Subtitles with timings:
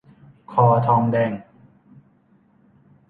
[0.51, 1.31] คอทองแดง